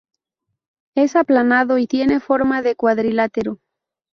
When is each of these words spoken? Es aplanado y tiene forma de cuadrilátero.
Es 0.95 1.15
aplanado 1.15 1.77
y 1.77 1.85
tiene 1.85 2.19
forma 2.19 2.63
de 2.63 2.75
cuadrilátero. 2.75 3.59